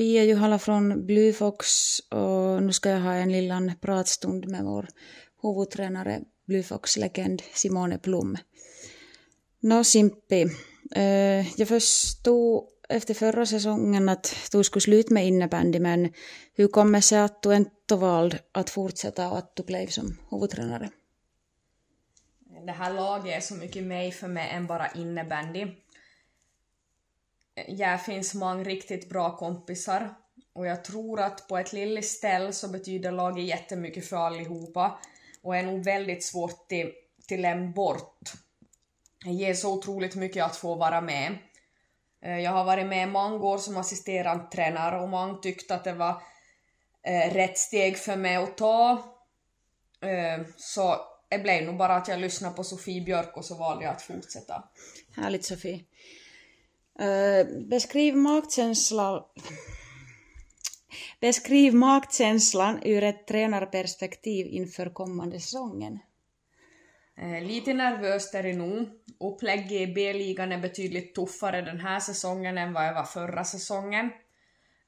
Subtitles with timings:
[0.00, 1.66] Pia Juhala från Blyfox
[2.08, 4.88] och nu ska jag ha en liten pratstund med vår
[5.42, 8.36] huvudtränare, Blyfox-legend, Simone Blom.
[9.60, 10.46] Nå Simpi,
[10.96, 16.12] eh, jag förstod efter förra säsongen att du skulle sluta med innebandy men
[16.54, 20.16] hur kommer det sig att du inte valde att fortsätta och att du blev som
[20.30, 20.90] huvudtränare?
[22.66, 25.66] Det här laget är så mycket mer för mig än bara innebandy.
[27.68, 30.14] Jag finns många riktigt bra kompisar
[30.52, 34.98] och jag tror att på ett litet ställe så betyder laget jättemycket för allihopa
[35.42, 36.92] och är nog väldigt svårt till,
[37.28, 38.32] till en bort.
[39.24, 41.38] Det ger så otroligt mycket att få vara med.
[42.22, 45.92] Eh, jag har varit med många år som assisterande tränare och många tyckte att det
[45.92, 46.22] var
[47.02, 48.92] eh, rätt steg för mig att ta.
[50.00, 50.96] Eh, så
[51.28, 54.02] det blev nog bara att jag lyssnade på Sofie Björk och så valde jag att
[54.02, 54.64] fortsätta.
[55.16, 55.84] Härligt Sofie.
[57.00, 59.22] Uh, beskriv magkänslan
[61.20, 65.98] Beskriv magkänslan ur ett tränarperspektiv inför kommande säsongen.
[67.20, 68.88] Eh, lite nervöst är det nog.
[69.20, 74.10] Upplägget i B-ligan är betydligt tuffare den här säsongen än vad det var förra säsongen.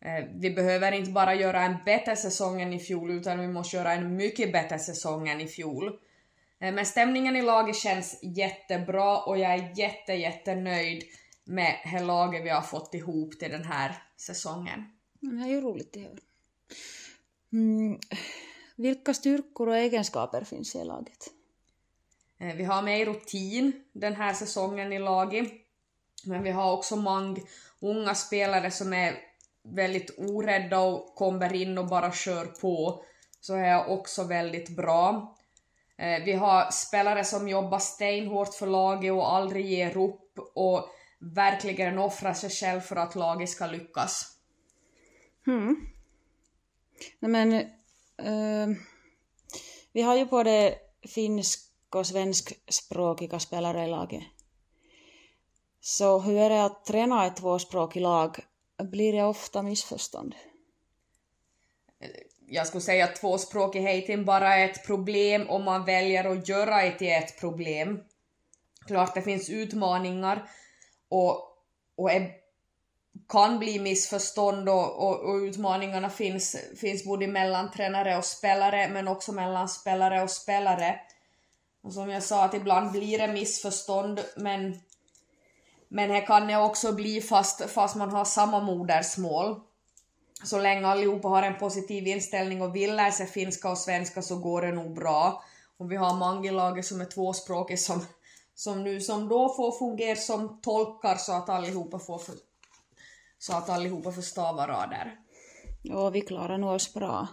[0.00, 3.76] Eh, vi behöver inte bara göra en bättre säsong än i fjol utan vi måste
[3.76, 5.98] göra en mycket bättre säsong än i fjol.
[6.58, 11.04] Men stämningen i laget känns jättebra och jag är jätte, jättenöjd
[11.44, 14.84] med det laget vi har fått ihop till den här säsongen.
[15.20, 16.18] Det är ju roligt höra.
[17.52, 17.98] Mm.
[18.76, 21.30] Vilka styrkor och egenskaper finns i laget?
[22.40, 25.52] Eh, vi har mer rutin den här säsongen i laget.
[26.24, 27.36] Men vi har också många
[27.80, 29.14] unga spelare som är
[29.62, 33.04] väldigt orädda och kommer in och bara kör på.
[33.40, 35.36] Så är också väldigt bra.
[35.98, 40.88] Eh, vi har spelare som jobbar stenhårt för laget och aldrig ger upp och
[41.22, 44.36] verkligen offrar sig själv för att laget ska lyckas.
[45.46, 45.86] Hmm.
[47.18, 48.76] Nej, men uh,
[49.92, 50.74] vi har ju både
[51.14, 51.60] finsk
[51.90, 54.22] och svenskspråkiga spelare i laget.
[55.80, 58.38] Så hur är det att träna ett tvåspråkigt lag?
[58.82, 60.34] Blir det ofta missförstånd?
[62.46, 66.98] Jag skulle säga att tvåspråkigheten bara är ett problem om man väljer att göra det
[66.98, 68.00] till ett problem.
[68.86, 70.48] Klart det finns utmaningar
[71.12, 71.48] och,
[71.96, 72.30] och är,
[73.28, 79.08] kan bli missförstånd och, och, och, utmaningarna finns, finns både mellan tränare och spelare men
[79.08, 81.00] också mellan spelare och spelare.
[81.82, 84.80] Och som jag sa att ibland blir det missförstånd men
[85.94, 89.60] men här kan det också bli fast, fast man har samma modersmål.
[90.44, 94.36] Så länge allihopa har en positiv inställning och vill lära sig finska och svenska så
[94.36, 95.44] går det nog bra.
[95.76, 98.06] Och vi har många som är tvåspråkiga som,
[98.54, 102.34] som nu som då får fungera som tolkar så att allihopa får för,
[103.38, 105.10] så att allihopa förstår varandra.
[105.82, 107.28] Ja, vi klarar nog oss bra.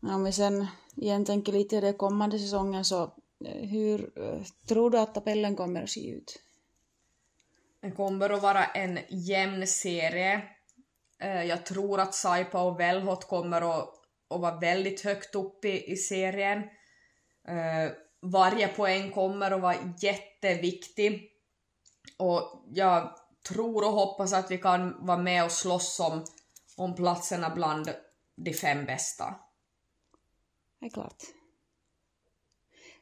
[0.00, 0.66] Men om vi sen
[0.96, 3.02] igen tänker lite i den kommande säsongen så
[3.44, 6.42] eh, hur eh, tror du att tabellen kommer att se ut?
[7.80, 10.42] Det kommer att vara en jämn serie.
[11.20, 13.88] Eh, jag tror att Saipa och Velhot kommer att,
[14.30, 16.62] att vara väldigt högt upp i, i serien.
[18.20, 21.30] Varje poäng kommer att vara jätteviktig.
[22.16, 23.18] Och jag
[23.48, 26.24] tror och hoppas att vi kan vara med och slåss om,
[26.76, 27.94] om platserna bland
[28.36, 29.34] de fem bästa.
[30.80, 31.22] Det är klart.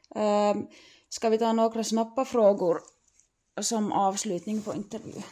[0.09, 0.67] Um,
[1.09, 2.81] ska vi ta några snabba frågor
[3.61, 5.23] som avslutning på intervjun.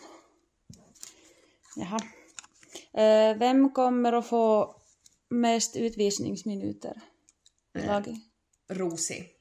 [1.75, 1.99] Jaha.
[2.93, 4.75] Eh, vem kommer att få
[5.29, 7.01] mest utvisningsminuter
[7.77, 8.15] eh, laget?
[8.69, 9.34] Rosi.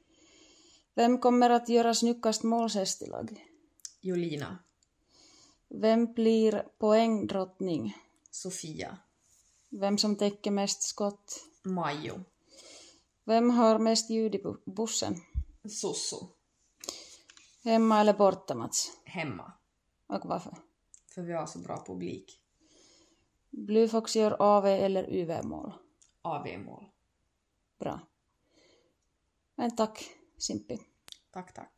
[0.95, 3.39] Vem kommer att göra snyggast målgest i laget?
[4.01, 4.59] Jolina.
[5.69, 7.97] Vem blir poängdrottning?
[8.31, 8.99] Sofia.
[9.69, 11.45] Vem som täcker mest skott?
[11.63, 12.21] Majo.
[13.25, 15.17] Vem har mest ljud i bussen?
[15.69, 16.29] Sosso.
[17.65, 18.99] Hemma eller borta Mats?
[19.05, 19.53] Hemma.
[20.07, 20.57] Och varför?
[21.07, 22.41] För vi har så bra publik.
[23.51, 25.73] Blue Fox gör AV eller UV-mål?
[26.23, 26.85] AV-mål.
[27.79, 28.01] Bra.
[29.55, 30.79] Men tack Simppi.
[31.33, 31.74] Tack, tack.